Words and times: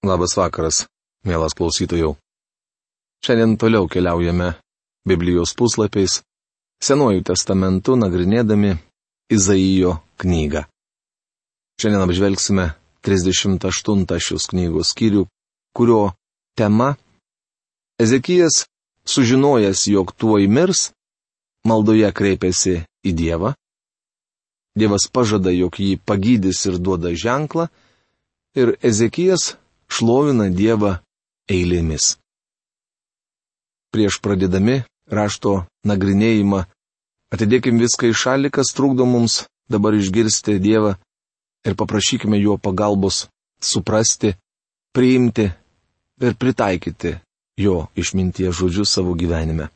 Labas 0.00 0.32
vakaras, 0.32 0.86
mielas 1.28 1.52
klausytojų. 1.52 2.14
Šiandien 3.20 3.58
toliau 3.60 3.84
keliaujame 3.84 4.54
Biblijos 5.04 5.52
puslapiais, 5.52 6.22
Senuoju 6.80 7.20
testamentu 7.28 7.92
nagrinėdami 8.00 8.70
Izaijo 9.28 9.98
knygą. 10.22 10.62
Šiandien 11.76 12.04
apžvelgsime 12.06 12.64
38 13.04 14.16
šios 14.16 14.48
knygos 14.48 14.94
skyrių, 14.94 15.26
kurio 15.76 16.14
tema- 16.56 16.94
Ezekijas, 18.04 18.64
sužinojęs, 19.04 19.84
jog 19.92 20.16
tuoj 20.16 20.48
mirs, 20.48 20.94
maldoje 21.68 22.08
kreipėsi 22.16 22.78
į 23.04 23.12
Dievą. 23.20 23.52
Dievas 24.72 25.04
pažada, 25.12 25.52
jog 25.52 25.76
jį 25.76 26.00
pagydys 26.00 26.64
ir 26.72 26.80
duoda 26.80 27.12
ženklą, 27.12 27.68
ir 28.56 28.78
Ezekijas 28.80 29.60
šlovina 29.90 30.48
Dievą 30.54 30.96
eilėmis. 31.50 32.16
Prieš 33.90 34.20
pradėdami 34.22 34.82
rašto 35.10 35.64
nagrinėjimą, 35.90 36.62
atidėkim 37.34 37.80
viską 37.82 38.10
į 38.12 38.18
šalį, 38.22 38.52
kas 38.54 38.70
trukdo 38.76 39.06
mums 39.06 39.42
dabar 39.70 39.96
išgirsti 39.98 40.60
Dievą 40.62 40.94
ir 41.66 41.76
paprašykime 41.76 42.38
jo 42.40 42.56
pagalbos 42.58 43.26
suprasti, 43.60 44.34
priimti 44.94 45.50
ir 46.20 46.36
pritaikyti 46.38 47.16
jo 47.60 47.88
išminties 47.98 48.56
žodžius 48.56 48.94
savo 48.96 49.14
gyvenime. 49.18 49.68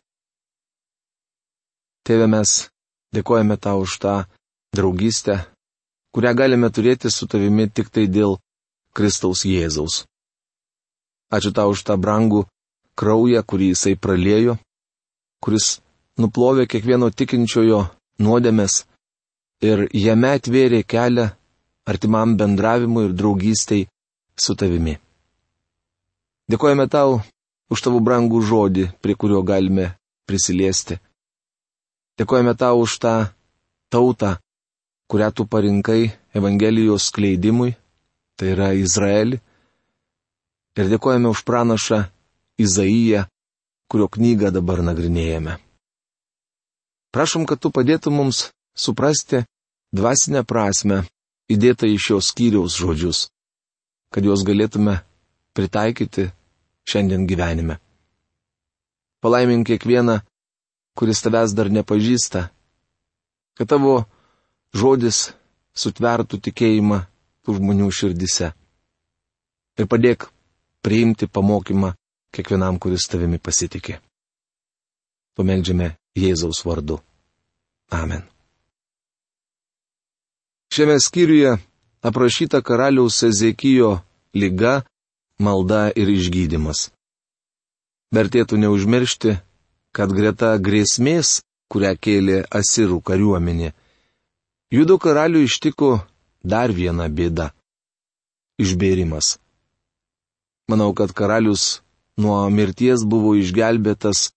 Tėve 2.05 2.28
mes 2.28 2.69
dėkojame 3.16 3.56
tau 3.60 3.84
už 3.84 3.98
tą 4.02 4.14
draugystę, 4.77 5.38
kurią 6.14 6.33
galime 6.36 6.69
turėti 6.70 7.10
su 7.10 7.27
tavimi 7.30 7.69
tik 7.70 7.88
tai 7.91 8.06
dėl 8.08 8.36
Kristaus 8.94 9.44
Jėzaus. 9.48 10.04
Ačiū 11.34 11.50
tau 11.50 11.74
už 11.74 11.82
tą 11.86 11.96
brangų 11.98 12.44
kraują, 12.94 13.42
kurį 13.42 13.72
jisai 13.72 13.94
pralėjo, 13.98 14.55
kuris 15.42 15.80
nuplovė 16.20 16.69
kiekvieno 16.70 17.10
tikinčiojo 17.10 17.80
nuodėmės 18.22 18.84
ir 19.66 19.86
jame 19.91 20.30
atvėrė 20.38 20.84
kelią 20.86 21.27
artimam 21.91 22.36
bendravimui 22.38 23.08
ir 23.08 23.16
draugystiai 23.19 23.88
su 24.38 24.54
tavimi. 24.54 24.94
Dėkojame 26.50 26.86
tau 26.92 27.19
už 27.72 27.82
tavo 27.84 28.00
brangų 28.04 28.42
žodį, 28.47 28.88
prie 29.02 29.14
kurio 29.19 29.42
galime 29.42 29.91
prisiliesti. 30.28 31.00
Dėkojame 32.20 32.54
tau 32.54 32.84
už 32.84 32.98
tą 33.02 33.14
tautą, 33.91 34.36
kurią 35.10 35.32
tu 35.34 35.47
parinkai 35.50 36.12
Evangelijos 36.34 37.08
skleidimui 37.10 37.74
tai 38.36 38.52
yra 38.54 38.72
Izraelį. 38.77 39.40
Ir 40.74 40.90
dėkojame 40.90 41.30
už 41.30 41.44
pranašą 41.46 42.00
Izaiją, 42.58 43.24
kurio 43.91 44.08
knygą 44.10 44.50
dabar 44.54 44.82
nagrinėjame. 44.82 45.58
Prašom, 47.14 47.46
kad 47.46 47.62
tu 47.62 47.70
padėtum 47.70 48.16
mums 48.18 48.48
suprasti 48.74 49.44
dvasinę 49.94 50.42
prasme 50.42 51.04
įdėtą 51.50 51.86
į 51.86 51.98
šios 52.02 52.32
skyriaus 52.32 52.74
žodžius, 52.74 53.28
kad 54.10 54.26
juos 54.26 54.42
galėtume 54.46 54.98
pritaikyti 55.54 56.32
šiandien 56.91 57.28
gyvenime. 57.30 57.78
Palaimink 59.22 59.70
kiekvieną, 59.70 60.19
kuris 60.98 61.22
tavęs 61.22 61.54
dar 61.54 61.70
nepažįsta, 61.70 62.48
kad 63.54 63.70
tavo 63.70 64.04
žodis 64.74 65.30
sutvertų 65.74 66.42
tikėjimą 66.48 67.04
tų 67.45 67.59
žmonių 67.59 67.91
širdise. 67.92 68.53
Ir 69.78 69.89
padėk 69.91 70.28
priimti 70.84 71.28
pamokymą 71.28 71.95
kiekvienam, 72.34 72.78
kuris 72.83 73.06
tavimi 73.11 73.39
pasitikė. 73.39 73.98
Pameldžiame 75.34 75.95
Jėzaus 76.19 76.62
vardu. 76.67 77.00
Amen. 77.91 78.22
Šiame 80.75 80.97
skyriuje 81.00 81.56
aprašyta 82.03 82.62
karaliaus 82.62 83.22
Ezekijo 83.22 84.00
lyga, 84.34 84.83
malda 85.38 85.91
ir 85.94 86.10
išgydymas. 86.10 86.91
Vertėtų 88.15 88.59
neužmiršti, 88.62 89.37
kad 89.94 90.10
greta 90.15 90.54
grėsmės, 90.59 91.41
kurią 91.71 91.94
kėlė 91.99 92.38
Asirų 92.50 93.00
kariuomenė, 93.03 93.72
Judo 94.75 94.99
karalių 94.99 95.44
ištiko 95.47 96.00
dar 96.44 96.72
viena 96.72 97.09
bėda- 97.09 97.50
išbėrimas. 98.62 99.38
Manau, 100.69 100.93
kad 100.94 101.12
karalius 101.12 101.81
nuo 102.16 102.38
mirties 102.50 103.05
buvo 103.05 103.34
išgelbėtas 103.34 104.31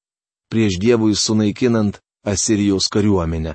prieš 0.50 0.80
Dievui 0.80 1.16
sunaikinant 1.16 2.00
Asirijos 2.24 2.88
kariuomenę. 2.94 3.54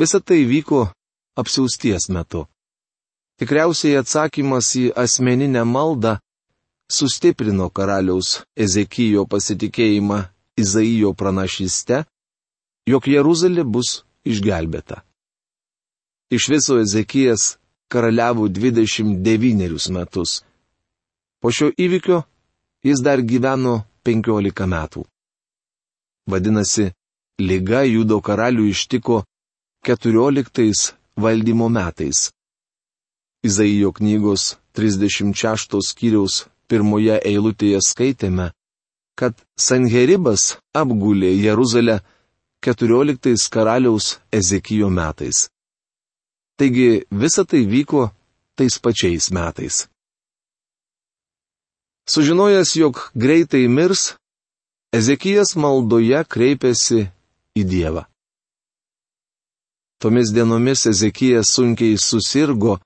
Visą 0.00 0.20
tai 0.20 0.44
vyko 0.44 0.90
apsiausties 1.36 2.08
metu. 2.08 2.46
Tikriausiai 3.38 3.96
atsakymas 4.00 4.68
į 4.76 4.84
asmeninę 5.04 5.64
maldą 5.64 6.18
sustiprino 6.92 7.70
karaliaus 7.76 8.42
Ezekijo 8.56 9.24
pasitikėjimą 9.32 10.18
Izaijo 10.62 11.14
pranašyste, 11.16 12.04
jog 12.86 13.08
Jeruzalė 13.08 13.64
bus 13.64 14.02
išgelbėta. 14.28 15.00
Iš 16.32 16.48
viso 16.48 16.78
Ezekijas 16.80 17.56
karaliavo 17.88 18.48
29 18.48 19.90
metus. 19.92 20.30
Po 21.40 21.50
šio 21.52 21.68
įvykio 21.84 22.22
jis 22.88 23.02
dar 23.04 23.20
gyveno 23.20 23.74
15 24.04 24.66
metų. 24.74 25.04
Vadinasi, 26.30 26.86
lyga 27.48 27.82
judo 27.84 28.20
karalių 28.24 28.64
ištiko 28.72 29.24
14 29.84 30.94
valdymo 31.16 31.68
metais. 31.68 32.30
Izaijo 33.44 33.92
knygos 33.92 34.56
36 34.78 35.84
skyriaus 35.90 36.46
pirmoje 36.68 37.20
eilutėje 37.28 37.84
skaitėme, 37.84 38.52
kad 39.20 39.34
Sanheribas 39.68 40.56
apgulė 40.72 41.36
Jeruzalę 41.44 42.00
14 42.64 43.50
karaliaus 43.52 44.14
Ezekijo 44.32 44.88
metais. 44.88 45.50
Taigi 46.62 47.02
visa 47.10 47.42
tai 47.44 47.66
vyko 47.66 48.02
tais 48.56 48.78
pačiais 48.78 49.24
metais. 49.34 49.76
Sužinojęs, 52.06 52.70
jog 52.80 52.94
greitai 53.22 53.66
mirs, 53.76 54.02
Ezekijas 54.94 55.56
maldoje 55.62 56.20
kreipėsi 56.32 57.00
į 57.58 57.62
Dievą. 57.72 58.04
Tomis 59.98 60.30
dienomis 60.36 60.86
Ezekijas 60.92 61.50
sunkiai 61.56 61.98
susirgo 61.98 62.76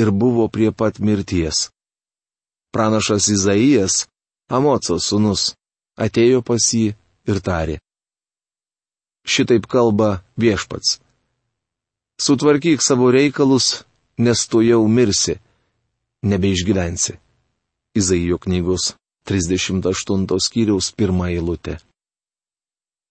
ir 0.00 0.10
buvo 0.10 0.48
prie 0.50 0.72
pat 0.74 0.98
mirties. 0.98 1.70
Pranašas 2.74 3.30
Izaijas, 3.36 4.08
Amoco 4.50 4.98
sūnus, 4.98 5.52
atėjo 5.94 6.42
pas 6.42 6.66
jį 6.74 6.96
ir 7.30 7.38
tarė. 7.46 7.78
Šitaip 9.22 9.70
kalba 9.70 10.10
viešpats 10.34 10.98
sutvarkyk 12.24 12.82
savo 12.82 13.10
reikalus, 13.10 13.84
nes 14.18 14.46
tu 14.50 14.62
jau 14.62 14.82
mirsi, 14.88 15.34
nebeišgyvensi. 16.22 17.12
Izaijo 17.98 18.38
knygos 18.38 18.94
38 19.28 20.38
skyriaus 20.46 20.92
pirmą 20.96 21.26
eilutę. 21.34 21.78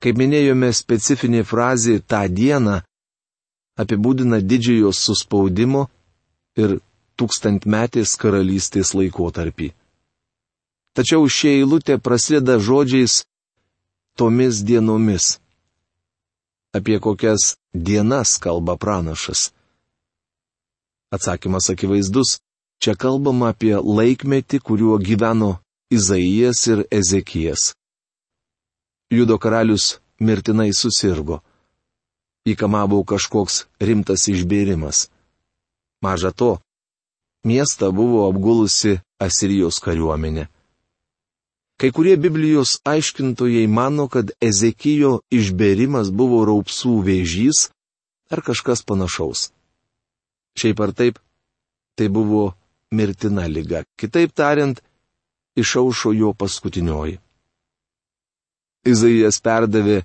Kaip 0.02 0.18
minėjome, 0.18 0.72
specifinė 0.74 1.44
frazė 1.46 2.00
tą 2.02 2.24
dieną 2.40 2.80
apibūdina 3.82 4.40
didžiojo 4.42 4.90
suspaudimo 4.96 5.84
ir 6.58 6.80
tūkstantmetės 7.20 8.16
karalystės 8.22 8.96
laikotarpį. 8.98 9.70
Tačiau 10.98 11.28
šie 11.30 11.60
eilutė 11.60 12.00
prasideda 12.02 12.58
žodžiais 12.60 13.22
tomis 14.18 14.64
dienomis 14.66 15.36
apie 16.74 17.00
kokias 17.00 17.58
dienas 17.74 18.38
kalba 18.38 18.78
pranašas. 18.78 19.52
Atsakymas 21.12 21.70
akivaizdus, 21.70 22.40
čia 22.82 22.96
kalbama 22.96 23.52
apie 23.52 23.76
laikmetį, 23.76 24.60
kuriuo 24.64 24.98
gyveno 24.98 25.58
Izaijas 25.92 26.68
ir 26.72 26.86
Ezekijas. 26.92 27.74
Judo 29.12 29.36
karalius 29.38 30.00
mirtinai 30.24 30.72
susirgo. 30.74 31.42
Įkamavo 32.48 33.04
kažkoks 33.04 33.66
rimtas 33.84 34.30
išbėrimas. 34.32 35.10
Maža 36.02 36.32
to, 36.32 36.58
miestą 37.44 37.92
buvo 37.92 38.24
apgulusi 38.30 39.02
Asirijos 39.20 39.84
kariuomenė. 39.84 40.48
Kai 41.82 41.90
kurie 41.90 42.14
Biblijos 42.18 42.78
aiškintojai 42.86 43.68
mano, 43.68 44.06
kad 44.08 44.30
Ezekijo 44.38 45.16
išberimas 45.34 46.12
buvo 46.14 46.44
raupsų 46.46 46.92
vėžys 47.08 47.72
ar 48.30 48.44
kažkas 48.46 48.84
panašaus. 48.86 49.48
Šiaip 50.54 50.84
ar 50.86 50.92
taip, 50.94 51.16
tai 51.98 52.06
buvo 52.14 52.52
mirtina 52.94 53.48
lyga. 53.50 53.82
Kitaip 53.98 54.30
tariant, 54.38 54.78
išaušo 55.58 56.14
jo 56.14 56.36
paskutinioji. 56.38 57.18
Izaijas 58.86 59.42
perdavė 59.42 60.04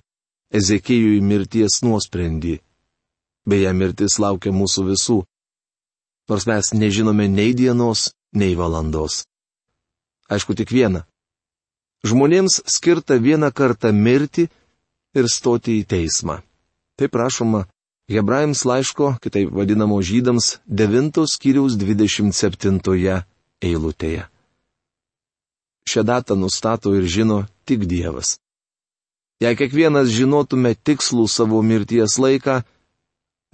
Ezekijui 0.57 1.21
mirties 1.21 1.83
nuosprendį. 1.85 2.55
Beje, 3.45 3.73
mirtis 3.77 4.17
laukia 4.23 4.49
mūsų 4.55 4.87
visų, 4.95 5.19
nors 6.33 6.49
mes 6.49 6.73
nežinome 6.73 7.29
nei 7.29 7.53
dienos, 7.53 8.15
nei 8.33 8.57
valandos. 8.57 9.27
Aišku, 10.33 10.57
tik 10.57 10.73
viena. 10.73 11.05
Žmonėms 12.05 12.61
skirta 12.69 13.17
vieną 13.17 13.49
kartą 13.53 13.93
mirti 13.93 14.49
ir 15.17 15.29
stoti 15.33 15.79
į 15.81 15.87
teismą. 15.89 16.43
Taip 17.01 17.17
rašoma 17.17 17.65
Hebrajams 18.13 18.63
laiško, 18.69 19.17
kitaip 19.23 19.51
vadinamo 19.51 19.99
žydams, 20.03 20.59
9 20.69 21.25
skyriaus 21.27 21.75
27 21.81 23.23
eilutėje. 23.63 24.27
Šią 25.87 26.03
datą 26.07 26.37
nustato 26.39 26.93
ir 26.95 27.07
žino 27.07 27.47
tik 27.67 27.87
Dievas. 27.91 28.37
Jei 29.43 29.57
kiekvienas 29.59 30.09
žinotume 30.09 30.75
tikslų 30.75 31.27
savo 31.29 31.59
mirties 31.63 32.17
laiką, 32.19 32.63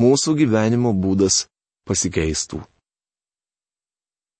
mūsų 0.02 0.36
gyvenimo 0.42 0.92
būdas 0.94 1.46
pasikeistų. 1.88 2.60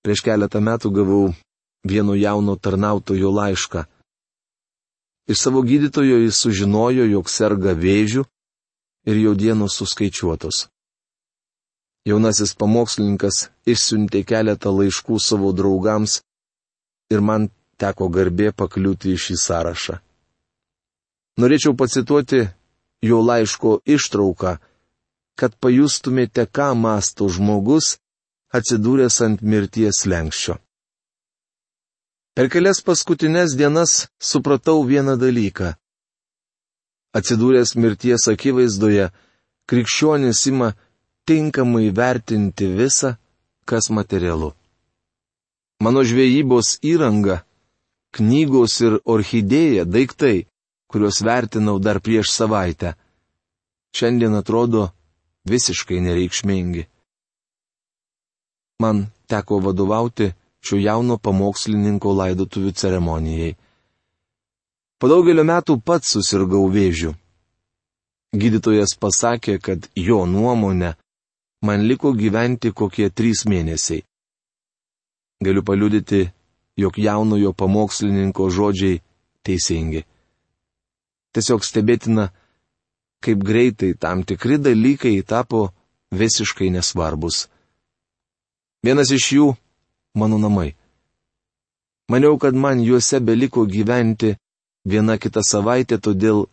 Prieš 0.03 0.21
keletą 0.23 0.61
metų 0.63 0.91
gavau 0.91 1.25
vieno 1.87 2.15
jauno 2.15 2.55
tarnautojo 2.55 3.31
laišką. 3.31 3.85
Iš 5.27 5.39
savo 5.39 5.61
gydytojo 5.61 6.17
jis 6.19 6.39
sužinojo, 6.43 7.05
jog 7.07 7.29
serga 7.29 7.71
vėžiu 7.73 8.25
ir 9.07 9.19
jo 9.23 9.33
dienos 9.39 9.77
suskaičiuotos. 9.79 10.67
Jaunasis 12.03 12.51
pamokslininkas 12.59 13.47
išsiuntė 13.63 14.25
keletą 14.27 14.73
laiškų 14.75 15.19
savo 15.23 15.53
draugams 15.55 16.19
ir 17.13 17.23
man 17.23 17.47
teko 17.79 18.09
garbė 18.11 18.51
pakliūti 18.51 19.13
į 19.15 19.21
šį 19.25 19.37
sąrašą. 19.45 19.95
Norėčiau 21.39 21.73
pacituoti 21.79 22.43
jo 23.09 23.21
laiško 23.23 23.79
ištrauką, 23.95 24.57
kad 25.39 25.55
pajustumėte, 25.63 26.45
ką 26.45 26.73
masto 26.77 27.29
žmogus 27.31 27.95
atsidūręs 28.53 29.21
ant 29.25 29.41
mirties 29.41 30.03
lenkščio. 30.05 30.59
Per 32.33 32.49
kelias 32.49 32.79
paskutinės 32.81 33.53
dienas 33.53 34.07
supratau 34.17 34.81
vieną 34.89 35.13
dalyką. 35.21 35.75
Atsidūręs 37.13 37.75
mirties 37.77 38.25
akivaizdoje, 38.31 39.11
krikščionis 39.69 40.41
ima 40.49 40.71
tinkamai 41.29 41.91
vertinti 41.93 42.71
visą, 42.79 43.13
kas 43.69 43.91
materialu. 43.93 44.49
Mano 45.85 46.01
žvejybos 46.01 46.79
įranga, 46.81 47.43
knygos 48.17 48.81
ir 48.81 48.97
orchidėja 49.05 49.85
daiktai, 49.85 50.47
kuriuos 50.89 51.21
vertinau 51.21 51.77
dar 51.77 52.01
prieš 52.01 52.33
savaitę, 52.33 52.95
šiandien 53.93 54.33
atrodo 54.41 54.87
visiškai 55.45 56.01
nereikšmingi. 56.01 56.87
Man 58.81 59.05
teko 59.29 59.61
vadovauti 59.61 60.33
šio 60.63 60.79
jauno 60.79 61.17
pamokslininko 61.17 62.13
laidotuvių 62.19 62.71
ceremonijai. 62.71 63.55
Po 64.99 65.09
daugelio 65.11 65.43
metų 65.43 65.81
pats 65.83 66.15
susirgau 66.15 66.63
vėžiu. 66.71 67.11
Gydytojas 68.33 68.95
pasakė, 68.97 69.59
kad 69.59 69.89
jo 69.95 70.23
nuomonė 70.25 70.93
man 71.61 71.83
liko 71.87 72.13
gyventi 72.15 72.71
kokie 72.71 73.09
trys 73.09 73.43
mėnesiai. 73.45 74.05
Galiu 75.43 75.63
paliudyti, 75.67 76.31
jog 76.79 76.97
jaunojo 76.97 77.51
pamokslininko 77.53 78.47
žodžiai 78.49 79.01
teisingi. 79.43 80.03
Tiesiog 81.33 81.65
stebėtina, 81.65 82.29
kaip 83.23 83.43
greitai 83.43 83.93
tam 83.99 84.23
tikri 84.23 84.57
dalykai 84.61 85.15
tapo 85.27 85.67
visiškai 86.13 86.69
nesvarbus. 86.73 87.47
Vienas 88.83 89.11
iš 89.11 89.25
jų- 89.37 89.47
mano 90.15 90.37
namai. 90.37 90.75
Maniau, 92.09 92.37
kad 92.37 92.53
man 92.53 92.83
juose 92.83 93.19
beliko 93.19 93.65
gyventi 93.65 94.35
viena 94.85 95.17
kita 95.17 95.41
savaitė, 95.41 95.97
todėl 95.97 96.45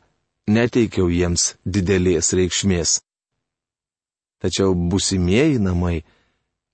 neteikiau 0.49 1.11
jiems 1.11 1.55
didelės 1.65 2.33
reikšmės. 2.39 3.01
Tačiau 4.41 4.73
busimieji 4.75 5.59
namai 5.61 6.01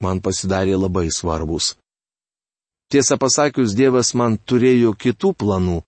man 0.02 0.20
pasidarė 0.20 0.76
labai 0.78 1.08
svarbus. 1.10 1.74
Tiesą 2.92 3.18
pasakius, 3.18 3.74
Dievas 3.74 4.14
man 4.14 4.38
turėjo 4.38 4.92
kitų 4.94 5.32
planų, 5.34 5.80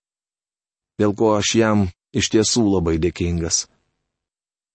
dėl 0.98 1.14
ko 1.14 1.36
aš 1.38 1.54
jam 1.60 1.86
iš 2.10 2.32
tiesų 2.34 2.64
labai 2.74 2.96
dėkingas. 2.98 3.68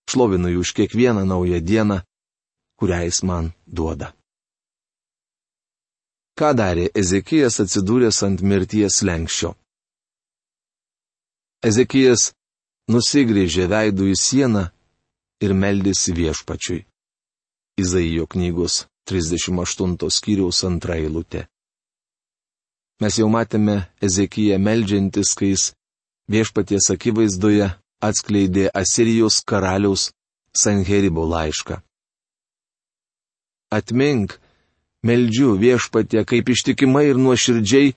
Šlovinu 0.07 0.53
jų 0.53 0.63
už 0.63 0.71
kiekvieną 0.77 1.25
naują 1.27 1.59
dieną, 1.59 1.99
kurią 2.79 3.03
jis 3.03 3.23
man 3.27 3.51
duoda. 3.67 4.13
Ką 6.39 6.49
darė 6.57 6.87
Ezekijas 6.97 7.59
atsidūręs 7.61 8.23
ant 8.25 8.41
mirties 8.41 9.01
lenkščio? 9.05 9.51
Ezekijas 11.69 12.31
nusigrėžė 12.91 13.67
veidų 13.71 14.09
į 14.11 14.15
sieną 14.19 14.63
ir 15.45 15.53
meldėsi 15.53 16.15
viešpačiui. 16.17 16.81
Izaijo 17.83 18.25
knygos 18.33 18.83
38 19.09 20.09
skyriaus 20.17 20.63
antra 20.67 20.97
eilutė. 20.97 21.45
Mes 23.01 23.17
jau 23.19 23.29
matėme 23.29 23.77
Ezekiją 24.01 24.59
meldžiantis, 24.61 25.33
kai 25.37 25.53
jis 25.53 25.69
viešpaties 26.33 26.89
akivaizdoje 26.93 27.69
atskleidė 28.03 28.69
Asirijos 28.73 29.41
karaliaus 29.45 30.11
Sanheribo 30.55 31.25
laišką. 31.29 31.79
Atmink, 33.73 34.37
meldžiu 35.03 35.57
viešpatė, 35.59 36.23
kaip 36.25 36.49
ištikimai 36.49 37.05
ir 37.11 37.19
nuoširdžiai 37.19 37.93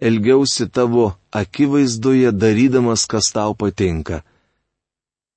elgiausi 0.00 0.68
tavo 0.68 1.14
akivaizdoje 1.32 2.32
darydamas, 2.32 3.06
kas 3.06 3.32
tau 3.32 3.54
patinka. 3.54 4.22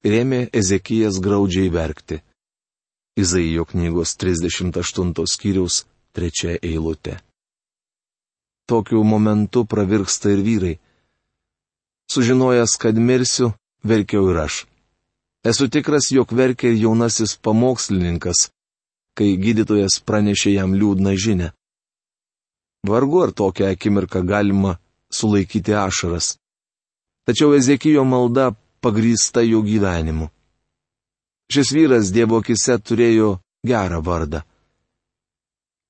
Rėmė 0.04 0.48
Ezekijas 0.56 1.20
graudžiai 1.20 1.70
verkti. 1.72 2.22
Izaijo 3.20 3.66
knygos 3.68 4.16
38 4.16 5.26
skyriaus 5.28 5.84
3 6.16 6.60
eilutė. 6.64 7.20
Tokiu 8.70 9.04
momentu 9.04 9.66
pravirksta 9.66 10.32
ir 10.32 10.44
vyrai. 10.46 10.76
Sužinojęs, 12.10 12.78
kad 12.82 12.96
mirsiu, 12.96 13.52
verkiau 13.84 14.30
ir 14.32 14.40
aš. 14.46 14.66
Esu 15.44 15.68
tikras, 15.70 16.12
jog 16.12 16.32
verkia 16.32 16.72
ir 16.72 16.80
jaunasis 16.84 17.36
pamokslininkas, 17.44 18.50
kai 19.20 19.34
gydytojas 19.44 20.00
pranešė 20.08 20.54
jam 20.56 20.76
liūdną 20.80 21.16
žinę. 21.20 21.50
Vargu 22.88 23.24
ar 23.26 23.32
tokią 23.36 23.68
akimirką 23.74 24.24
galima 24.24 24.78
sulaikyti 25.12 25.76
ašaras. 25.76 26.38
Tačiau 27.28 27.52
Ezekijo 27.58 28.06
malda 28.08 28.54
pagrįsta 28.82 29.44
jo 29.44 29.60
gyvenimu. 29.62 30.30
Šis 31.52 31.74
vyras 31.76 32.14
Dievo 32.16 32.40
akise 32.40 32.78
turėjo 32.80 33.40
gerą 33.68 34.00
vardą. 34.06 34.42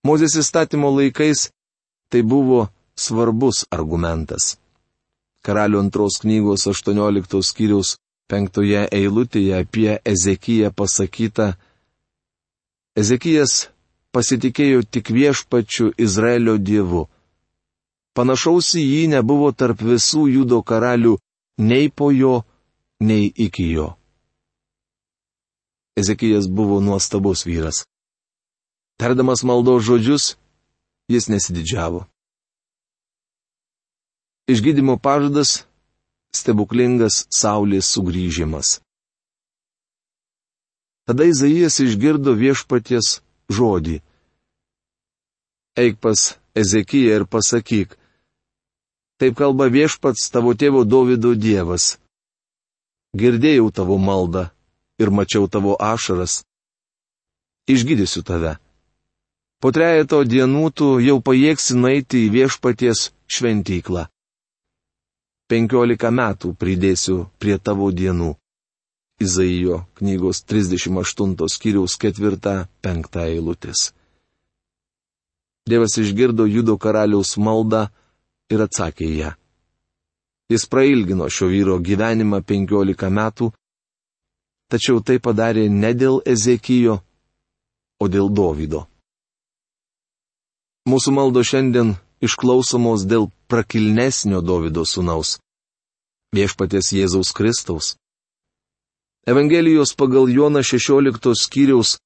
Mozės 0.08 0.38
įstatymo 0.42 0.90
laikais 0.96 1.50
tai 2.10 2.24
buvo 2.24 2.70
svarbus 2.98 3.66
argumentas. 3.70 4.56
Karalių 5.46 5.84
antros 5.86 6.20
knygos 6.24 6.66
18 6.72 7.44
skyriaus 7.46 7.98
penktoje 8.32 8.86
eilutėje 9.00 9.60
apie 9.60 9.92
Ezekiją 10.14 10.72
pasakyta, 10.76 11.54
Ezekijas 13.00 13.70
pasitikėjo 14.12 14.82
tik 14.84 15.12
viešpačiu 15.16 15.94
Izraelio 16.06 16.58
dievu. 16.58 17.06
Panašaus 18.18 18.74
į 18.76 18.84
jį 18.84 19.04
nebuvo 19.14 19.52
tarp 19.56 19.80
visų 19.90 20.26
judo 20.34 20.60
karalių 20.70 21.14
nei 21.70 21.88
po 21.88 22.10
jo, 22.12 22.42
nei 23.00 23.30
iki 23.46 23.70
jo. 23.72 23.88
Ezekijas 26.00 26.50
buvo 26.52 26.82
nuostabus 26.84 27.46
vyras. 27.48 27.86
Tardamas 29.00 29.46
maldo 29.48 29.78
žodžius, 29.80 30.36
jis 31.08 31.30
nesididžiavo. 31.32 32.04
Išgydymo 34.52 34.98
pažadas- 35.00 35.64
stebuklingas 36.40 37.24
saulės 37.30 37.88
sugrįžimas. 37.96 38.80
Tada 41.10 41.26
Izaijas 41.26 41.80
išgirdo 41.82 42.36
viešpaties 42.38 43.08
žodį. 43.50 43.96
Eik 45.82 45.96
pas 45.98 46.38
Ezekiją 46.54 47.16
ir 47.18 47.24
pasakyk. 47.26 47.96
Taip 49.18 49.34
kalba 49.40 49.66
viešpats 49.74 50.30
tavo 50.30 50.54
tėvo 50.54 50.84
Davido 50.86 51.32
Dievas. 51.34 51.98
Girdėjau 53.18 53.72
tavo 53.74 53.98
maldą 53.98 54.44
ir 55.02 55.10
mačiau 55.10 55.50
tavo 55.50 55.74
ašaras. 55.82 56.44
Išgydysiu 57.66 58.22
tave. 58.22 58.60
Po 59.66 59.74
trejeto 59.74 60.22
dienų 60.22 60.66
tu 60.78 60.92
jau 61.02 61.18
pajėgsi 61.26 61.74
nueiti 61.82 62.22
į 62.28 62.34
viešpaties 62.38 63.10
šventyklą. 63.26 64.06
Penkiolika 65.50 66.14
metų 66.14 66.54
pridėsiu 66.54 67.24
prie 67.42 67.58
tavo 67.58 67.90
dienų. 67.90 68.36
Izaijo 69.20 69.84
knygos 70.00 70.44
38 70.48 71.50
skyriaus 71.52 71.98
4-5 72.00 73.20
eilutės. 73.26 73.90
Dievas 75.70 75.98
išgirdo 76.00 76.48
Judo 76.48 76.78
karaliaus 76.80 77.36
maldą 77.38 77.90
ir 78.50 78.64
atsakė 78.64 79.10
ją. 79.18 79.34
Jis 80.50 80.66
prailgino 80.66 81.28
šio 81.30 81.52
vyro 81.52 81.76
gyvenimą 81.78 82.40
15 82.42 83.10
metų, 83.20 83.52
tačiau 84.72 85.04
tai 85.06 85.20
padarė 85.20 85.68
ne 85.70 85.92
dėl 85.94 86.22
Ezekijo, 86.26 87.02
o 88.00 88.08
dėl 88.08 88.32
Dovydo. 88.34 88.88
Mūsų 90.90 91.14
maldo 91.14 91.44
šiandien 91.46 91.98
išklausomos 92.24 93.04
dėl 93.06 93.28
prakilnesnio 93.52 94.42
Dovydo 94.42 94.88
sūnaus- 94.88 95.38
viešpaties 96.36 96.94
Jėzaus 96.96 97.36
Kristaus. 97.36 97.98
Evangelijos 99.30 99.94
pagal 99.94 100.30
Joną 100.30 100.64
16 100.64 101.36
skyriaus 101.44 101.98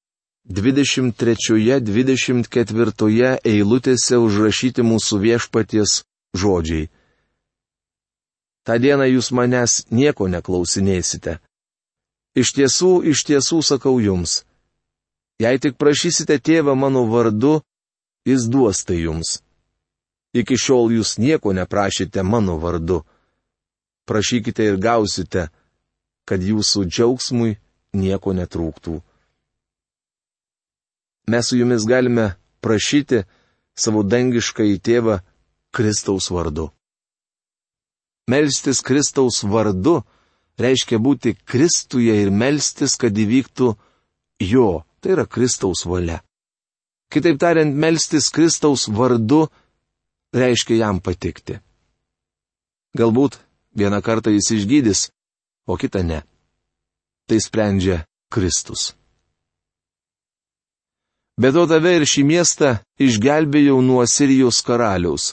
23-24 0.50 3.38
eilutėse 3.52 4.16
užrašyti 4.20 4.82
mūsų 4.84 5.18
viešpaties 5.22 6.04
žodžiai. 6.36 6.90
Ta 8.64 8.76
diena 8.76 9.06
jūs 9.08 9.32
manęs 9.32 9.86
nieko 9.88 10.28
neklausinėsite. 10.28 11.40
Iš 12.36 12.52
tiesų, 12.58 13.02
iš 13.08 13.24
tiesų 13.24 13.62
sakau 13.70 13.96
jums. 14.04 14.44
Jei 15.40 15.56
tik 15.56 15.80
prašysite 15.80 16.36
tėvą 16.44 16.76
mano 16.76 17.08
vardu, 17.08 17.64
jis 18.28 18.44
duos 18.52 18.84
tai 18.84 19.00
jums. 19.06 19.40
Iki 20.36 20.60
šiol 20.60 20.92
jūs 21.00 21.16
nieko 21.16 21.56
neprašėte 21.56 22.20
mano 22.20 22.60
vardu. 22.60 23.00
Prašykite 24.04 24.68
ir 24.68 24.76
gausite, 24.76 25.48
kad 26.28 26.42
jūsų 26.42 26.86
džiaugsmui 26.88 27.56
nieko 27.94 28.34
netrūktų. 28.36 29.00
Mes 31.30 31.48
su 31.48 31.56
jumis 31.56 31.86
galime 31.88 32.34
prašyti 32.64 33.24
savo 33.76 34.02
dangišką 34.04 34.66
į 34.74 34.80
tėvą 34.84 35.20
Kristaus 35.74 36.30
vardu. 36.30 36.68
Melstis 38.30 38.80
Kristaus 38.84 39.42
vardu 39.44 40.02
reiškia 40.60 41.00
būti 41.00 41.34
Kristuje 41.44 42.14
ir 42.22 42.30
melstis, 42.30 42.96
kad 42.96 43.12
įvyktų 43.12 43.74
jo, 44.44 44.68
tai 45.00 45.16
yra 45.16 45.26
Kristaus 45.26 45.84
valia. 45.88 46.22
Kitaip 47.12 47.38
tariant, 47.40 47.74
melstis 47.74 48.30
Kristaus 48.32 48.86
vardu 48.88 49.44
reiškia 50.34 50.80
jam 50.84 51.00
patikti. 51.04 51.60
Galbūt 52.96 53.38
vieną 53.76 54.00
kartą 54.06 54.32
jis 54.34 54.52
išgydys, 54.54 55.08
o 55.66 55.76
kitą 55.80 56.02
ne. 56.02 56.20
Tai 57.28 57.38
sprendžia 57.40 58.04
Kristus. 58.32 58.92
Bet 61.40 61.56
o 61.58 61.64
tave 61.66 61.96
ir 61.98 62.04
šį 62.06 62.22
miestą 62.30 62.70
išgelbėjau 63.02 63.80
nuo 63.82 64.04
Sirijos 64.06 64.60
karaliaus. 64.66 65.32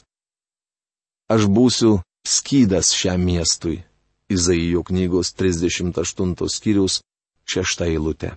Aš 1.29 1.45
būsiu 1.45 1.99
skydas 2.25 2.93
šiam 2.97 3.21
miestui. 3.21 3.83
Izaijo 4.31 4.81
knygos 4.87 5.33
38 5.35 6.47
skyriaus 6.55 7.01
6 7.45 7.83
eilutė. 7.85 8.31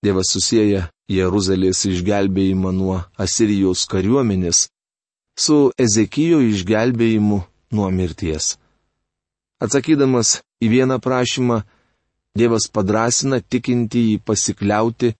Dievas 0.00 0.30
susijęja 0.32 0.86
Jeruzalės 1.10 1.82
išgelbėjimą 1.90 2.70
nuo 2.72 2.96
Asirijos 3.20 3.82
kariuomenės 3.90 4.68
su 5.36 5.58
Ezekijo 5.76 6.38
išgelbėjimu 6.40 7.42
nuo 7.76 7.88
mirties. 7.90 8.56
Atsakydamas 9.60 10.40
į 10.64 10.72
vieną 10.76 11.00
prašymą, 11.04 11.62
Dievas 12.38 12.68
padrasina 12.70 13.40
tikinti 13.42 14.00
jį 14.06 14.18
pasikliauti 14.22 15.10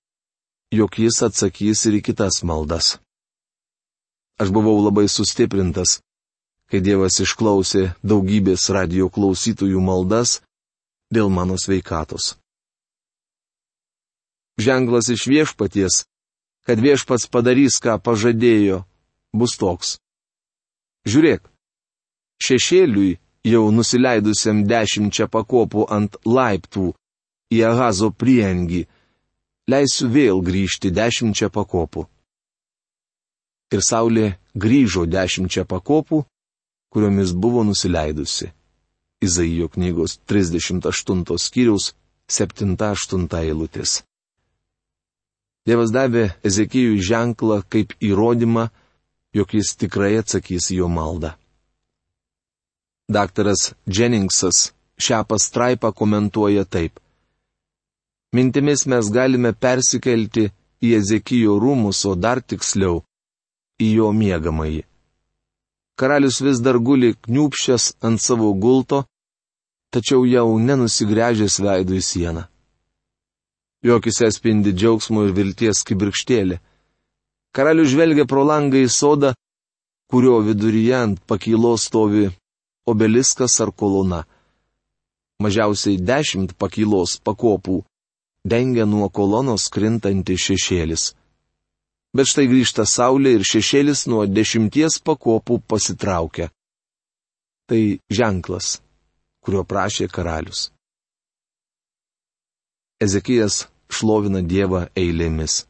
jog 0.71 0.99
jis 0.99 1.19
atsakys 1.27 1.83
ir 1.89 1.99
į 1.99 2.03
kitas 2.11 2.41
maldas. 2.47 2.99
Aš 4.41 4.53
buvau 4.55 4.79
labai 4.79 5.09
sustiprintas, 5.11 5.99
kai 6.71 6.81
Dievas 6.81 7.19
išklausė 7.21 7.91
daugybės 8.07 8.69
radio 8.71 9.11
klausytojų 9.11 9.83
maldas 9.83 10.39
dėl 11.11 11.29
mano 11.29 11.59
sveikatos. 11.59 12.37
Ženklas 14.61 15.11
iš 15.11 15.27
viešpaties, 15.27 16.05
kad 16.69 16.79
viešpats 16.79 17.27
padarys, 17.27 17.81
ką 17.83 17.99
pažadėjo, 17.99 18.85
bus 19.35 19.57
toks. 19.59 19.97
Žiūrėk, 21.09 21.43
šešėliui 22.45 23.19
jau 23.47 23.71
nusileidusiam 23.73 24.65
dešimčia 24.69 25.29
pakopų 25.33 25.87
ant 25.89 26.17
laiptų 26.27 26.91
į 27.51 27.63
Ahazo 27.67 28.11
priengi, 28.13 28.85
leisiu 29.71 30.11
vėl 30.13 30.43
grįžti 30.45 30.93
dešimčia 30.93 31.49
pakopų. 31.51 32.07
Ir 33.71 33.83
saulė 33.87 34.27
grįžo 34.55 35.07
dešimčia 35.07 35.65
pakopų, 35.65 36.25
kuriomis 36.91 37.33
buvo 37.33 37.65
nusileidusi. 37.65 38.51
Izaijo 39.23 39.69
knygos 39.69 40.19
38 40.27 41.37
skyriaus 41.39 41.93
7-8 42.31 43.29
eilutės. 43.41 44.01
Dievas 45.69 45.93
davė 45.93 46.31
Ezekijui 46.43 47.03
ženklą 47.05 47.61
kaip 47.69 47.93
įrodymą, 48.01 48.71
jog 49.37 49.53
jis 49.55 49.77
tikrai 49.77 50.17
atsakys 50.19 50.71
jo 50.73 50.89
maldą. 50.89 51.35
Daktaras 53.11 53.75
Jenningsas 53.87 54.71
šią 55.05 55.25
pastraipą 55.27 55.91
komentuoja 55.93 56.65
taip. 56.65 57.01
Mintimis 58.37 58.87
mes 58.87 59.09
galime 59.11 59.51
persikelti 59.53 60.45
į 60.87 60.93
Ezekijo 61.01 61.57
rūmus, 61.59 62.05
o 62.07 62.15
dar 62.15 62.39
tiksliau- 62.41 63.03
į 63.87 63.89
jo 63.97 64.13
miegamąjį. 64.21 64.83
Karalius 65.99 66.39
vis 66.47 66.63
dar 66.63 66.79
guli 66.79 67.11
kniupšęs 67.25 67.85
ant 68.07 68.21
savo 68.23 68.55
gulto, 68.55 69.05
tačiau 69.93 70.23
jau 70.25 70.59
nenusigręžęs 70.69 71.57
veidų 71.67 71.95
į 71.99 72.03
sieną. 72.11 72.43
Jokise 73.83 74.31
spindi 74.31 74.71
džiaugsmo 74.73 75.27
ir 75.27 75.33
vilties 75.33 75.83
kibirkštėlė. 75.83 76.61
Karalius 77.55 77.91
žvelgia 77.91 78.25
pro 78.25 78.45
langą 78.45 78.79
į 78.87 78.89
sodą, 78.89 79.35
kurio 80.11 80.39
viduryje 80.47 80.95
ant 80.95 81.19
pakylos 81.27 81.91
stovi 81.91 82.31
obeliskas 82.87 83.61
ar 83.61 83.73
kolona. 83.73 84.25
Mažiausiai 85.41 85.97
dešimt 85.97 86.57
pakylos 86.61 87.17
pakopų 87.25 87.81
dengia 88.45 88.87
nuo 88.87 89.09
kolonos 89.09 89.69
krintanti 89.73 90.37
šešėlis. 90.37 91.15
Bet 92.17 92.27
štai 92.27 92.49
grįžta 92.51 92.85
saulė 92.89 93.37
ir 93.39 93.45
šešėlis 93.47 94.07
nuo 94.11 94.27
dešimties 94.27 94.99
pakopų 95.07 95.61
pasitraukia. 95.71 96.51
Tai 97.71 97.83
ženklas, 98.11 98.81
kurio 99.45 99.63
prašė 99.65 100.09
karalius. 100.11 100.71
Ezekijas 103.01 103.69
šlovina 103.89 104.43
Dievą 104.43 104.89
eilėmis. 104.99 105.65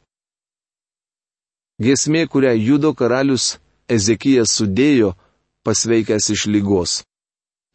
Gesmė, 1.81 2.25
kurią 2.27 2.55
judo 2.57 2.91
karalius 2.97 3.59
Ezekijas 3.89 4.51
sudėjo, 4.57 5.13
pasveikęs 5.65 6.29
iš 6.35 6.45
lygos. 6.53 6.91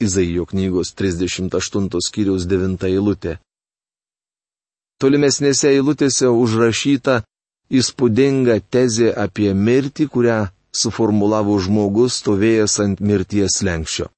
Izaijo 0.00 0.44
knygos 0.50 0.92
38 0.94 2.00
skyriaus 2.06 2.44
9 2.50 2.84
eilutė. 2.90 3.38
Tolimesnėse 5.00 5.70
eilutėse 5.76 6.28
užrašyta 6.28 7.22
įspūdinga 7.78 8.58
tezė 8.70 9.10
apie 9.24 9.52
mirtį, 9.54 10.06
kurią 10.12 10.38
suformulavo 10.82 11.56
žmogus 11.64 12.20
stovėjęs 12.20 12.76
ant 12.84 13.00
mirties 13.00 13.62
lenkščio. 13.68 14.10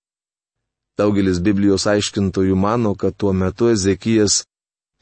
Daugelis 0.98 1.38
Biblijos 1.46 1.86
aiškintojų 1.86 2.56
mano, 2.58 2.94
kad 2.98 3.14
tuo 3.14 3.32
metu 3.32 3.68
Ezekijas 3.70 4.42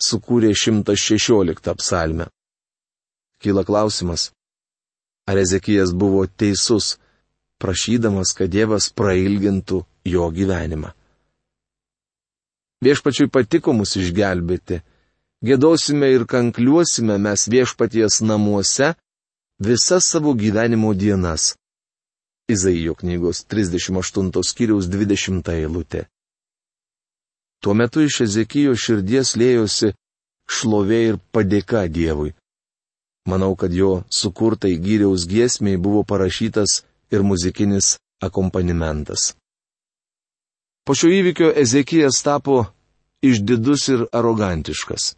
sukūrė 0.08 0.52
116 0.52 1.72
psalmę. 1.80 2.26
Kyla 3.40 3.64
klausimas, 3.68 4.30
ar 5.28 5.40
Ezekijas 5.40 5.92
buvo 5.96 6.26
teisus, 6.26 6.96
prašydamas, 7.62 8.32
kad 8.36 8.50
Dievas 8.50 8.90
prailgintų 8.92 9.82
jo 10.06 10.28
gyvenimą. 10.30 10.92
Viešpačiui 12.84 13.32
patiko 13.32 13.72
mus 13.72 13.96
išgelbėti 13.96 14.82
gėdosime 15.46 16.10
ir 16.12 16.26
kankliuosime 16.28 17.16
mes 17.18 17.46
viešpaties 17.48 18.20
namuose 18.22 18.94
visas 19.58 20.08
savo 20.12 20.34
gyvenimo 20.34 20.92
dienas. 20.94 21.54
Izaijo 22.48 22.94
knygos 22.94 23.44
38 23.50 24.42
skyriaus 24.44 24.86
20 24.86 25.48
eilutė. 25.52 26.06
Tuo 27.62 27.74
metu 27.74 28.04
iš 28.06 28.20
Ezekijo 28.26 28.76
širdies 28.78 29.34
lėjosi 29.40 29.94
šlovė 30.46 31.00
ir 31.08 31.16
padėka 31.32 31.86
Dievui. 31.88 32.34
Manau, 33.26 33.56
kad 33.58 33.72
jo 33.74 34.04
sukurtai 34.10 34.76
gyriaus 34.78 35.26
giesmiai 35.26 35.80
buvo 35.80 36.04
parašytas 36.06 36.84
ir 37.10 37.22
muzikinis 37.22 37.96
akompanimentas. 38.22 39.34
Po 40.86 40.94
šio 40.94 41.10
įvykio 41.10 41.52
Ezekijas 41.62 42.22
tapo 42.22 42.64
išdidus 43.22 43.88
ir 43.94 44.04
arogantiškas. 44.12 45.14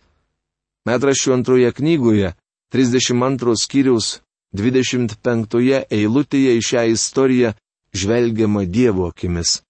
Metraščių 0.89 1.35
antroje 1.35 1.73
knygoje, 1.77 2.33
32 2.73 3.57
skyriaus 3.61 4.21
25 4.57 5.85
eilutėje 5.93 6.55
į 6.57 6.63
šią 6.69 6.85
istoriją 6.95 7.53
žvelgiama 7.93 8.65
Dievo 8.65 9.09
akimis. 9.13 9.61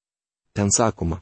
Ten 0.55 0.71
sakoma. 0.71 1.21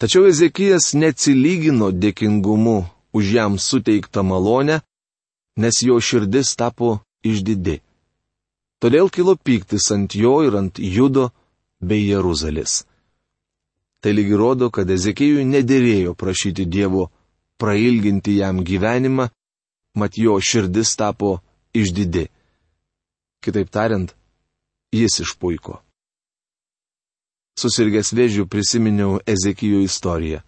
Tačiau 0.00 0.26
Ezekijas 0.28 0.92
neatsilygino 0.98 1.92
dėkingumu 1.92 2.78
už 3.16 3.24
jam 3.36 3.58
suteiktą 3.58 4.24
malonę, 4.26 4.80
nes 5.56 5.80
jo 5.86 6.00
širdis 6.00 6.56
tapo 6.58 6.98
išdidi. 7.22 7.80
Todėl 8.84 9.08
kilo 9.08 9.32
pyktis 9.40 9.86
ant 9.94 10.12
jo 10.12 10.42
ir 10.44 10.58
ant 10.58 10.76
Judo 10.76 11.30
bei 11.80 12.02
Jeruzalės. 12.04 12.82
Tai 14.04 14.12
lygi 14.12 14.36
rodo, 14.36 14.68
kad 14.68 14.90
Ezekijui 14.92 15.46
nedėrėjo 15.48 16.12
prašyti 16.12 16.66
Dievo 16.68 17.06
prailginti 17.56 18.34
jam 18.42 18.60
gyvenimą, 18.60 19.30
mat 19.96 20.18
jo 20.20 20.36
širdis 20.36 20.92
tapo 21.00 21.38
išdidi. 21.72 22.26
Kitaip 23.40 23.72
tariant, 23.72 24.12
jis 24.92 25.16
išpuiko. 25.24 25.78
Susirgęs 27.56 28.12
vėžių 28.12 28.44
prisiminiau 28.52 29.16
Ezekijų 29.24 29.80
istoriją. 29.88 30.42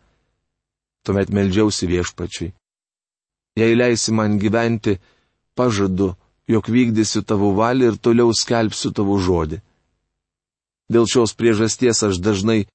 Tuomet 1.09 1.33
melžiausi 1.33 1.89
viešpačiui. 1.89 2.53
Jei 3.57 3.81
leisi 3.81 4.13
man 4.13 4.37
gyventi, 4.37 4.99
pažadu, 5.57 6.13
jog 6.49 6.69
vykdysiu 6.71 7.23
tavo 7.23 7.53
valią 7.59 7.93
ir 7.93 7.97
toliau 7.99 8.35
skelbsiu 8.35 8.93
tavo 8.95 9.19
žodį. 9.19 9.61
Dėl 10.93 11.07
šios 11.11 11.35
priežasties 11.35 12.03
aš 12.07 12.21
dažnai 12.23 12.67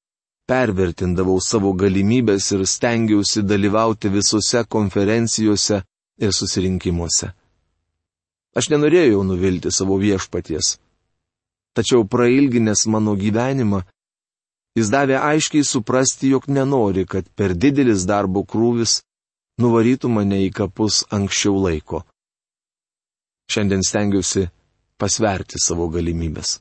pervertindavau 0.52 1.40
savo 1.40 1.72
galimybės 1.74 2.50
ir 2.52 2.66
stengiausi 2.68 3.44
dalyvauti 3.48 4.12
visose 4.12 4.66
konferencijose 4.68 5.84
ir 6.20 6.34
susirinkimuose. 6.36 7.32
Aš 8.52 8.68
nenorėjau 8.74 9.24
nuvilti 9.24 9.72
savo 9.72 9.96
viešpaties. 10.02 10.76
Tačiau 11.72 12.04
prailginęs 12.04 12.84
mano 12.92 13.16
gyvenimą, 13.16 13.80
jis 14.76 14.92
davė 14.92 15.22
aiškiai 15.24 15.64
suprasti, 15.64 16.34
jog 16.34 16.50
nenori, 16.52 17.06
kad 17.08 17.30
per 17.32 17.56
didelis 17.56 18.04
darbo 18.04 18.44
krūvis 18.44 19.00
nuvarytų 19.64 20.12
mane 20.12 20.42
į 20.48 20.52
kapus 20.52 21.06
anksčiau 21.16 21.56
laiko. 21.64 22.04
Šiandien 23.52 23.84
stengiuosi 23.84 24.46
pasverti 25.02 25.60
savo 25.60 25.90
galimybės. 25.92 26.60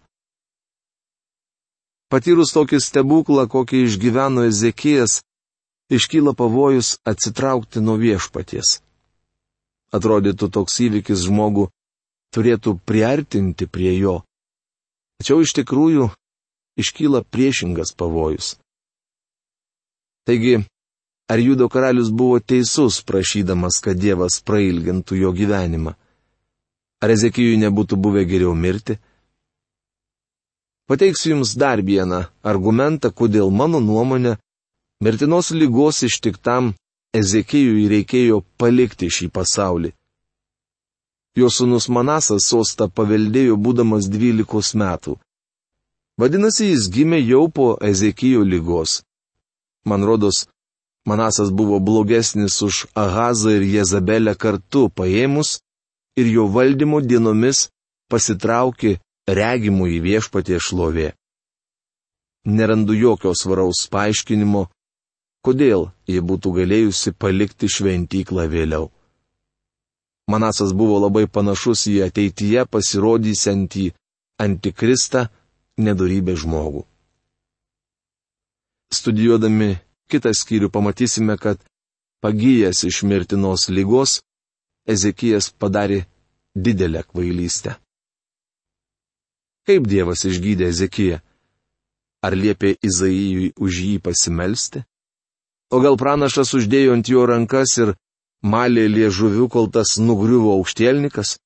Patyrus 2.10 2.50
tokį 2.50 2.80
stebuklą, 2.82 3.44
kokį 3.46 3.84
išgyveno 3.86 4.42
Ezekijas, 4.48 5.20
iškyla 5.94 6.34
pavojus 6.34 6.96
atsitraukti 7.06 7.82
nuo 7.84 7.94
viešpaties. 8.00 8.80
Atrodytų 9.94 10.50
toks 10.56 10.80
įvykis 10.86 11.22
žmogų 11.28 11.68
turėtų 12.34 12.74
priartinti 12.86 13.70
prie 13.70 13.94
jo. 13.98 14.16
Tačiau 15.22 15.44
iš 15.46 15.54
tikrųjų 15.60 16.10
iškyla 16.82 17.22
priešingas 17.30 17.94
pavojus. 17.94 18.56
Taigi, 20.26 20.58
Ar 21.30 21.38
Judo 21.38 21.68
karalius 21.68 22.08
buvo 22.10 22.40
teisus 22.40 22.96
prašydamas, 23.06 23.76
kad 23.84 23.98
Dievas 24.02 24.40
prailgintų 24.42 25.14
jo 25.20 25.30
gyvenimą? 25.30 25.92
Ar 27.00 27.12
Ezekijui 27.14 27.56
nebūtų 27.60 27.96
buvę 27.96 28.26
geriau 28.28 28.52
mirti? 28.54 28.98
Pateiksiu 30.90 31.30
Jums 31.32 31.54
dar 31.56 31.80
vieną 31.80 32.24
argumentą, 32.42 33.08
kodėl 33.14 33.48
mano 33.50 33.80
nuomonė, 33.80 34.34
mirtinos 35.04 35.48
lygos 35.54 36.02
ištiktam 36.04 36.74
Ezekijui 37.16 37.86
reikėjo 37.92 38.42
palikti 38.60 39.08
šį 39.16 39.30
pasaulį. 39.32 39.94
Jo 41.38 41.48
sunus 41.48 41.88
Manasas 41.88 42.48
sostą 42.50 42.90
paveldėjo 42.90 43.56
būdamas 43.56 44.10
12 44.10 44.76
metų. 44.82 45.16
Vadinasi, 46.20 46.72
jis 46.74 46.90
gimė 46.92 47.22
jau 47.22 47.46
po 47.48 47.78
Ezekijo 47.80 48.42
lygos. 48.44 49.00
Man 49.88 50.04
rodos, 50.04 50.48
Manasas 51.08 51.48
buvo 51.48 51.80
blogesnis 51.80 52.60
už 52.62 52.86
Ahazą 52.94 53.56
ir 53.56 53.64
Jezabelę 53.76 54.34
kartu 54.36 54.90
paėmus 54.90 55.60
ir 56.20 56.28
jo 56.34 56.46
valdymo 56.54 57.00
dienomis 57.00 57.68
pasitraukė 58.10 58.96
regimų 59.40 59.88
į 59.96 59.98
viešpatie 60.06 60.58
šlovė. 60.66 61.10
Nerandu 62.46 62.96
jokio 62.96 63.34
svaraus 63.36 63.84
paaiškinimo, 63.92 64.66
kodėl 65.44 65.90
jie 66.08 66.20
būtų 66.24 66.54
galėjusi 66.60 67.12
palikti 67.12 67.68
šventyklą 67.68 68.46
vėliau. 68.52 68.88
Manasas 70.30 70.72
buvo 70.76 70.98
labai 71.02 71.26
panašus 71.26 71.86
į 71.90 71.96
ateityje 72.06 72.64
pasirodysiantį 72.70 73.90
antikristą 74.40 75.26
nedorybę 75.78 76.36
žmogų. 76.38 76.84
Studijuodami 78.94 79.76
kitą 80.10 80.32
skyrių 80.34 80.70
pamatysime, 80.74 81.36
kad 81.38 81.60
pagyjęs 82.24 82.84
iš 82.88 83.02
mirtinos 83.06 83.68
lygos, 83.70 84.20
Ezekijas 84.90 85.50
padarė 85.60 86.04
didelę 86.54 87.02
kvailystę. 87.06 87.76
Kaip 89.66 89.86
Dievas 89.86 90.24
išgydė 90.26 90.70
Ezekiją? 90.72 91.20
Ar 92.26 92.34
liepė 92.36 92.74
Izaijui 92.84 93.52
už 93.56 93.80
jį 93.86 93.98
pasimelsti? 94.04 94.82
O 95.70 95.78
gal 95.80 95.96
pranašas 96.00 96.50
uždėjo 96.58 96.96
ant 96.96 97.08
jo 97.08 97.22
rankas 97.28 97.76
ir 97.78 97.94
malė 98.42 98.88
liežuviu, 98.90 99.46
kol 99.48 99.70
tas 99.70 99.96
nugriuvo 100.02 100.56
aukštielnikas? 100.58 101.38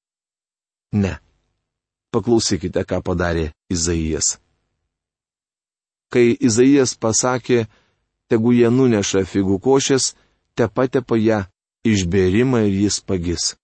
Ne. 0.96 1.18
Paklausykite, 2.14 2.82
ką 2.88 3.02
padarė 3.04 3.50
Izaijas. 3.70 4.38
Kai 6.08 6.32
Izaijas 6.38 6.94
pasakė, 6.96 7.66
tegu 8.30 8.54
jie 8.54 8.70
nuneša 8.70 9.24
figų 9.26 9.58
košės, 9.60 10.14
te 10.54 10.68
patepa 10.70 11.18
ją 11.18 11.42
išbėrimą 11.84 12.64
ir 12.68 12.74
jis 12.86 13.00
pagis. 13.00 13.54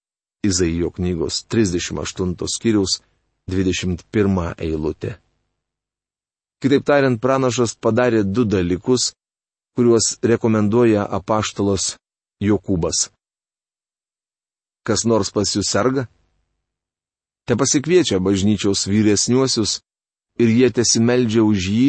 Izaijo 0.44 0.88
knygos 0.96 1.42
38 1.52 2.36
skyriaus 2.48 3.00
21 3.48 4.54
eilutė. 4.56 5.18
Kitaip 6.60 6.84
tariant, 6.84 7.20
pranašas 7.20 7.74
padarė 7.76 8.22
du 8.24 8.44
dalykus, 8.44 9.12
kuriuos 9.76 10.18
rekomenduoja 10.24 11.04
apaštalos 11.18 11.96
Jokūbas. 12.40 13.10
Kas 14.84 15.04
nors 15.04 15.32
pas 15.32 15.48
jūs 15.56 15.68
serga? 15.68 16.06
Te 17.44 17.56
pasikviečia 17.56 18.20
bažnyčiaus 18.20 18.86
vyresniuosius 18.88 19.80
ir 20.40 20.52
jie 20.52 20.68
tesimeldžia 20.72 21.44
už 21.44 21.68
jį, 21.68 21.88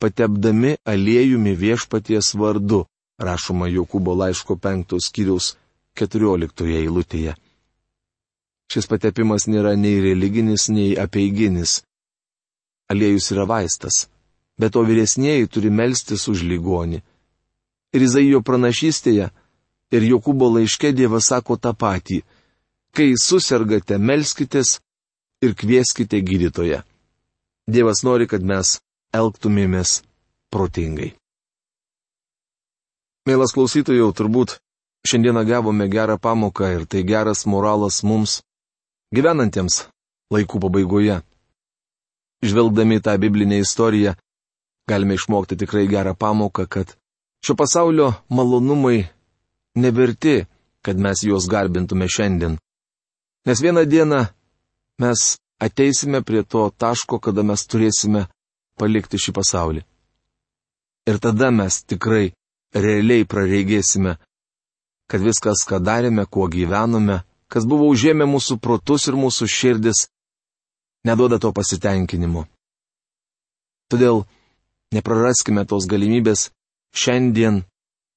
patepdami 0.00 0.76
aliejumi 0.88 1.52
viešpaties 1.56 2.32
vardu, 2.36 2.86
rašoma 3.20 3.68
Jokūbo 3.68 4.16
laiško 4.16 4.56
penktos 4.56 5.08
skyriaus 5.12 5.56
keturioliktoje 6.00 6.80
eilutėje. 6.82 7.36
Šis 8.70 8.86
patepimas 8.90 9.48
nėra 9.50 9.74
nei 9.76 9.98
religinis, 10.02 10.68
nei 10.70 10.94
apeiginis. 11.04 11.80
Aliejus 12.90 13.30
yra 13.34 13.46
vaistas, 13.50 14.04
bet 14.58 14.76
o 14.78 14.84
vyresnėji 14.86 15.48
turi 15.50 15.70
melstis 15.70 16.26
už 16.30 16.44
ligonį. 16.46 17.00
Ir 17.94 18.04
Izaijo 18.06 18.40
pranašystėje, 18.46 19.30
ir 19.90 20.06
Jokūbo 20.12 20.50
laiške 20.54 20.92
Dievas 20.94 21.30
sako 21.32 21.56
tą 21.58 21.72
patį. 21.74 22.20
Kai 22.94 23.12
susirgate, 23.18 23.98
melskitės 23.98 24.78
ir 25.42 25.54
kvieskite 25.58 26.20
gydytoje. 26.26 26.82
Dievas 27.70 28.02
nori, 28.06 28.26
kad 28.30 28.42
mes 28.42 28.78
elgtumėmės 29.14 30.00
protingai. 30.50 31.12
Mielas 33.26 33.52
klausytojau, 33.54 34.10
turbūt 34.16 34.58
šiandieną 35.08 35.44
gavome 35.44 35.88
gerą 35.88 36.18
pamoką 36.18 36.64
ir 36.76 36.86
tai 36.86 37.04
geras 37.04 37.46
moralas 37.46 38.02
mums, 38.02 38.40
gyvenantiems 39.14 39.86
laikų 40.32 40.60
pabaigoje. 40.64 41.20
Žvelgdami 42.42 43.00
tą 43.04 43.16
biblinę 43.20 43.58
istoriją, 43.60 44.14
galime 44.88 45.14
išmokti 45.18 45.56
tikrai 45.60 45.86
gerą 45.88 46.14
pamoką, 46.14 46.66
kad 46.66 46.96
šio 47.44 47.54
pasaulio 47.56 48.12
malonumai 48.28 49.08
neverti, 49.76 50.46
kad 50.82 50.96
mes 50.96 51.22
juos 51.24 51.48
garbintume 51.48 52.08
šiandien. 52.08 52.56
Nes 53.46 53.60
vieną 53.60 53.84
dieną 53.84 54.20
mes 55.00 55.36
ateisime 55.60 56.22
prie 56.22 56.42
to 56.44 56.70
taško, 56.70 57.18
kada 57.18 57.42
mes 57.42 57.66
turėsime 57.68 58.26
palikti 58.80 59.20
šį 59.20 59.32
pasaulį. 59.36 59.82
Ir 61.08 61.16
tada 61.20 61.50
mes 61.50 61.82
tikrai 61.84 62.32
realiai 62.74 63.26
prareigėsime, 63.28 64.16
kad 65.10 65.24
viskas, 65.24 65.64
ką 65.66 65.80
darėme, 65.82 66.26
kuo 66.30 66.46
gyvenome, 66.46 67.20
kas 67.50 67.66
buvo 67.66 67.88
užėmę 67.90 68.28
mūsų 68.30 68.60
protus 68.62 69.08
ir 69.10 69.18
mūsų 69.18 69.48
širdis, 69.50 70.04
neduoda 71.06 71.40
to 71.42 71.50
pasitenkinimo. 71.56 72.46
Todėl 73.90 74.22
nepraraskime 74.94 75.66
tos 75.66 75.88
galimybės 75.90 76.50
šiandien, 76.94 77.64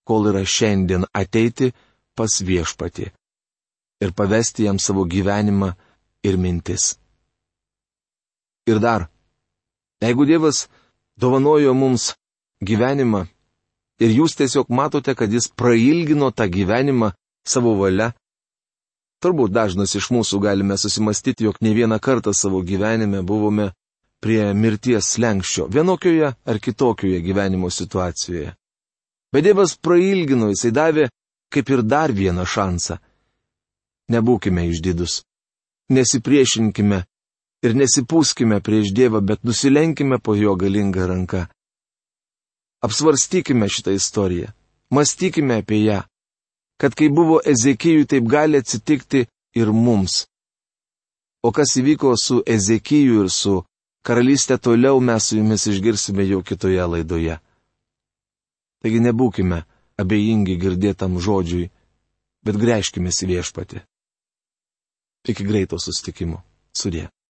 kol 0.06 0.30
yra 0.30 0.44
šiandien 0.46 1.08
ateiti 1.18 1.72
pas 2.14 2.42
viešpatį 2.46 3.10
ir 4.04 4.12
pavesti 4.14 4.68
jam 4.68 4.78
savo 4.80 5.06
gyvenimą 5.10 5.72
ir 6.28 6.38
mintis. 6.38 6.98
Ir 8.68 8.80
dar, 8.80 9.08
jeigu 10.04 10.26
Dievas 10.28 10.68
dovanojo 11.18 11.74
mums 11.74 12.14
gyvenimą 12.62 13.26
ir 14.04 14.12
jūs 14.20 14.36
tiesiog 14.40 14.70
matote, 14.70 15.16
kad 15.16 15.32
jis 15.32 15.48
prailgino 15.48 16.32
tą 16.32 16.50
gyvenimą 16.52 17.14
savo 17.48 17.76
valia, 17.80 18.12
turbūt 19.24 19.54
dažnas 19.56 19.96
iš 19.96 20.10
mūsų 20.12 20.42
galime 20.44 20.78
susimastyti, 20.78 21.48
jog 21.48 21.62
ne 21.64 21.72
vieną 21.76 22.00
kartą 22.04 22.34
savo 22.36 22.62
gyvenime 22.62 23.24
buvome 23.24 23.72
prie 24.24 24.54
mirties 24.56 25.14
slengščio, 25.16 25.68
vienokioje 25.72 26.34
ar 26.34 26.60
kitokioje 26.60 27.20
gyvenimo 27.24 27.72
situacijoje. 27.72 28.54
Bet 29.34 29.44
Dievas 29.48 29.76
prailgino, 29.82 30.52
jisai 30.52 30.72
davė 30.72 31.08
kaip 31.54 31.70
ir 31.70 31.82
dar 31.84 32.14
vieną 32.14 32.46
šansą. 32.46 33.00
Nebūkime 34.14 34.68
išdidus. 34.70 35.22
Nesipriešinkime 35.94 37.04
ir 37.64 37.76
nesipūskime 37.80 38.60
prieš 38.66 38.92
Dievą, 38.96 39.22
bet 39.22 39.44
nusilenkime 39.48 40.20
po 40.20 40.36
jo 40.36 40.56
galingą 40.60 41.08
ranką. 41.08 41.46
Apsvarstykime 42.84 43.70
šitą 43.70 43.92
istoriją, 43.96 44.48
mąstykime 44.92 45.58
apie 45.64 45.80
ją, 45.88 46.02
kad 46.82 46.96
kai 46.96 47.10
buvo 47.10 47.40
Ezekijui, 47.46 48.06
taip 48.12 48.26
gali 48.28 48.58
atsitikti 48.60 49.26
ir 49.56 49.72
mums. 49.72 50.26
O 51.44 51.52
kas 51.56 51.78
įvyko 51.80 52.14
su 52.20 52.42
Ezekiju 52.56 53.24
ir 53.24 53.30
su 53.32 53.62
karalystė 54.04 54.58
toliau 54.60 55.00
mes 55.00 55.30
su 55.30 55.38
jumis 55.40 55.68
išgirsime 55.72 56.26
jau 56.28 56.42
kitoje 56.44 56.84
laidoje. 56.96 57.40
Taigi 58.84 59.00
nebūkime 59.00 59.64
abejingi 60.04 60.58
girdėtam 60.60 61.16
žodžiui, 61.24 61.70
bet 62.44 62.60
grėžkime 62.60 63.12
į 63.16 63.30
viešpatį. 63.32 63.84
Iki 65.32 65.44
greito 65.48 65.80
sustikimo. 65.80 66.44
Sudė. 66.76 67.08